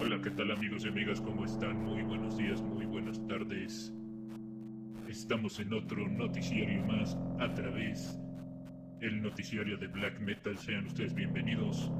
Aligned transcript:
Hola, 0.00 0.20
¿qué 0.22 0.30
tal 0.30 0.50
amigos 0.50 0.84
y 0.84 0.88
amigas? 0.88 1.20
¿Cómo 1.20 1.44
están? 1.44 1.82
Muy 1.84 2.02
buenos 2.02 2.36
días, 2.36 2.62
muy 2.62 2.86
buenas 2.86 3.24
tardes. 3.26 3.92
Estamos 5.08 5.58
en 5.60 5.72
otro 5.72 6.08
noticiario 6.08 6.84
más 6.86 7.16
a 7.40 7.52
través 7.54 8.18
del 9.00 9.22
noticiario 9.22 9.76
de 9.78 9.86
Black 9.86 10.20
Metal. 10.20 10.56
Sean 10.58 10.86
ustedes 10.86 11.14
bienvenidos. 11.14 11.90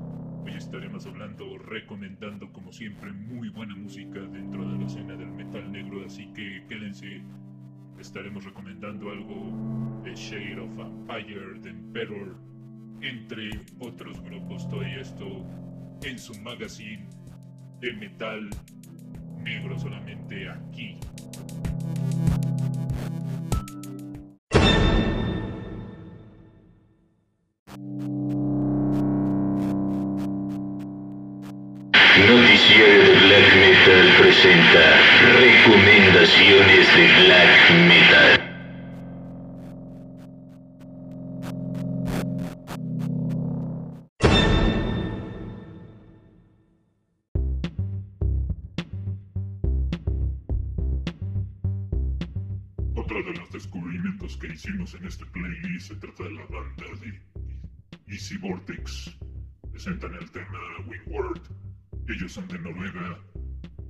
Hoy 0.45 0.53
estaremos 0.55 1.07
hablando, 1.07 1.59
recomendando 1.59 2.51
como 2.53 2.73
siempre 2.73 3.13
muy 3.13 3.51
buena 3.51 3.75
música 3.77 4.21
dentro 4.21 4.69
de 4.71 4.79
la 4.79 4.87
escena 4.87 5.15
del 5.17 5.31
metal 5.31 5.71
negro, 5.71 6.05
así 6.05 6.27
que 6.33 6.65
quédense. 6.69 7.23
Estaremos 7.99 8.45
recomendando 8.45 9.11
algo 9.11 10.01
de 10.05 10.15
Shade 10.15 10.61
of 10.61 10.79
Empire, 10.79 11.61
de 11.61 11.71
Emperor, 11.71 12.37
entre 13.03 13.51
otros 13.79 14.21
grupos. 14.23 14.69
Todo 14.69 14.83
esto 14.83 15.45
en 16.03 16.19
su 16.19 16.35
magazine 16.41 17.07
de 17.81 17.93
metal 17.93 18.49
negro 19.43 19.79
solamente 19.79 20.49
aquí. 20.49 20.99
Noticiero 32.27 33.05
de 33.05 33.15
Black 33.27 33.55
Metal 33.57 34.15
presenta 34.21 34.99
Recomendaciones 35.39 36.97
de 36.97 37.25
Black 37.25 37.71
Metal. 37.87 38.48
Otro 53.09 53.23
de 53.23 53.39
los 53.39 53.51
descubrimientos 53.51 54.37
que 54.37 54.49
hicimos 54.49 54.93
en 54.93 55.07
este 55.07 55.25
playlist 55.25 55.89
se 55.89 55.95
trata 55.95 56.25
de 56.25 56.31
la 56.33 56.45
banda 56.45 56.85
de 57.01 57.19
Easy 58.07 58.37
Vortex. 58.37 59.17
Presentan 59.71 60.13
el 60.13 60.31
tema 60.31 60.59
Wingward. 60.87 61.41
Ellos 62.07 62.33
son 62.33 62.47
de 62.49 62.59
Noruega. 62.59 63.19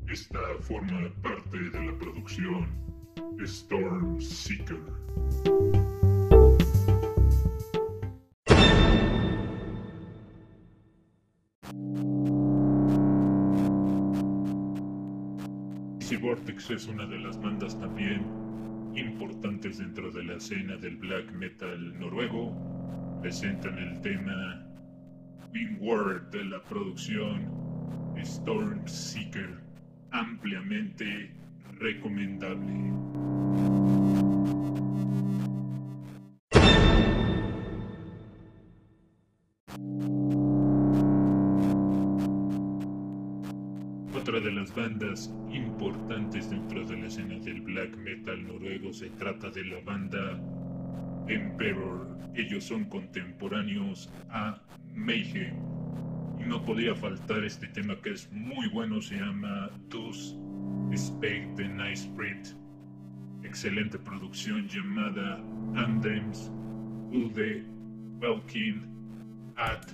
Esta 0.06 0.38
forma 0.60 1.12
parte 1.20 1.58
de 1.58 1.86
la 1.86 1.98
producción 1.98 2.68
Storm 3.40 4.20
Seeker. 4.20 4.78
Easy 15.98 16.16
Vortex 16.18 16.70
es 16.70 16.86
una 16.86 17.04
de 17.04 17.18
las 17.18 17.36
bandas 17.42 17.76
también 17.80 18.47
importantes 18.98 19.78
dentro 19.78 20.10
de 20.10 20.24
la 20.24 20.34
escena 20.34 20.76
del 20.76 20.96
black 20.96 21.30
metal 21.32 21.98
noruego. 21.98 22.52
Presentan 23.22 23.78
el 23.78 24.00
tema 24.00 24.66
Wingward 25.52 26.30
de 26.30 26.44
la 26.44 26.62
producción 26.64 27.48
Storm 28.16 28.86
Seeker, 28.86 29.58
ampliamente 30.10 31.30
recomendable. 31.78 33.77
Otra 44.28 44.40
de 44.40 44.52
las 44.52 44.74
bandas 44.74 45.32
importantes 45.50 46.50
dentro 46.50 46.84
de 46.84 46.98
la 46.98 47.06
escena 47.06 47.38
del 47.38 47.62
black 47.62 47.96
metal 47.96 48.46
noruego 48.46 48.92
se 48.92 49.08
trata 49.08 49.48
de 49.48 49.64
la 49.64 49.80
banda 49.80 50.38
Emperor. 51.28 52.06
Ellos 52.34 52.64
son 52.64 52.84
contemporáneos 52.90 54.12
a 54.28 54.60
Mayhem. 54.94 55.54
Y 56.38 56.46
no 56.46 56.62
podía 56.62 56.94
faltar 56.94 57.42
este 57.42 57.68
tema 57.68 57.96
que 58.02 58.10
es 58.10 58.30
muy 58.30 58.68
bueno, 58.68 59.00
se 59.00 59.16
llama 59.16 59.70
Dus 59.88 60.36
Spake 60.94 61.54
the 61.56 61.66
Night 61.66 61.96
Sprint. 61.96 62.48
Excelente 63.44 63.98
producción 63.98 64.68
llamada 64.68 65.42
Andems 65.74 66.52
Ude 67.12 67.64
Welkin 68.20 68.84
at 69.56 69.86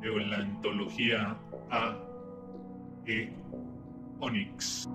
de 0.00 0.26
la 0.26 0.36
antología 0.36 1.36
A. 1.70 1.96
E. 3.06 3.32
Onyx. 4.20 4.88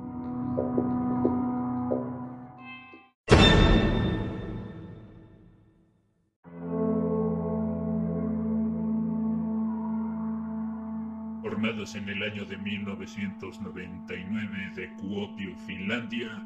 Formados 11.63 11.95
en 11.95 12.09
el 12.09 12.21
año 12.21 12.43
de 12.43 12.57
1999 12.57 14.71
de 14.75 14.93
Kuopio, 14.95 15.55
Finlandia, 15.59 16.45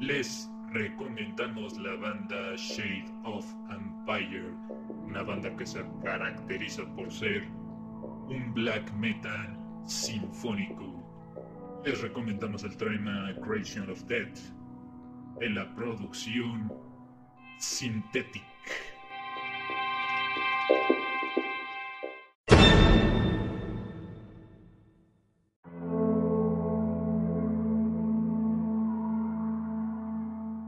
les 0.00 0.50
recomendamos 0.72 1.76
la 1.76 1.94
banda 1.96 2.56
Shade 2.56 3.04
of 3.24 3.44
Empire, 3.68 4.54
una 5.04 5.22
banda 5.24 5.54
que 5.56 5.66
se 5.66 5.84
caracteriza 6.02 6.86
por 6.94 7.12
ser 7.12 7.46
un 8.30 8.54
black 8.54 8.90
metal 8.94 9.58
sinfónico. 9.84 11.04
Les 11.84 12.00
recomendamos 12.00 12.64
el 12.64 12.74
tema 12.78 13.34
Creation 13.42 13.90
of 13.90 14.04
Death 14.04 14.38
de 15.38 15.50
la 15.50 15.74
producción 15.74 16.72
Synthetic. 17.58 18.42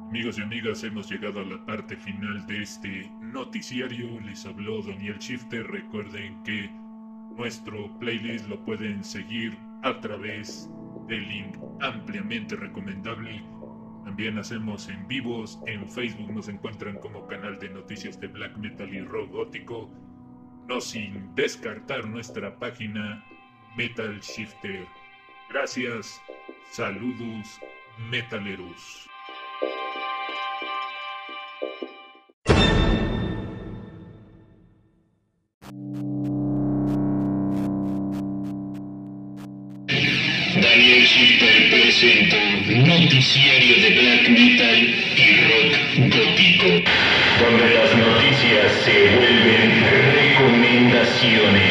Amigos 0.09 0.39
y 0.39 0.43
amigas, 0.43 0.83
hemos 0.85 1.11
llegado 1.11 1.41
a 1.41 1.45
la 1.45 1.63
parte 1.67 1.95
final 1.95 2.47
de 2.47 2.63
este 2.63 3.13
noticiario. 3.21 4.19
Les 4.21 4.47
habló 4.47 4.81
Daniel 4.81 5.19
Shifter. 5.19 5.67
Recuerden 5.67 6.43
que 6.45 6.71
nuestro 7.37 7.93
playlist 7.99 8.49
lo 8.49 8.59
pueden 8.65 9.05
seguir 9.05 9.55
a 9.83 10.01
través 10.01 10.71
del 11.09 11.29
link 11.29 11.59
ampliamente 11.83 12.57
recomendable. 12.57 13.45
También 14.07 14.39
hacemos 14.39 14.89
en 14.89 15.07
vivos. 15.07 15.61
En 15.67 15.87
Facebook 15.87 16.33
nos 16.33 16.49
encuentran 16.49 16.97
como 17.01 17.27
canal 17.27 17.59
de 17.59 17.69
noticias 17.69 18.19
de 18.19 18.29
black 18.29 18.57
metal 18.57 18.93
y 18.93 19.03
rock 19.03 19.31
gótico. 19.31 19.91
No 20.69 20.81
sin 20.81 21.35
descartar 21.35 22.09
nuestra 22.09 22.59
página 22.59 23.23
Metal 23.77 24.19
Shifter. 24.21 24.87
Gracias. 25.51 26.19
Saludos, 26.71 27.61
metaleros. 28.11 29.07
Daniel 40.61 41.07
Schiffer 41.07 41.71
presentó 41.71 42.37
Noticiario 42.67 43.81
de 43.81 43.91
Black 43.91 44.29
Metal 44.29 44.95
y 45.17 45.37
Rock 45.47 45.73
Gótico, 46.17 46.83
donde 47.41 47.75
las 47.75 47.97
noticias 47.97 48.73
se 48.85 49.15
vuelven 49.15 49.85
recomendaciones. 50.15 51.68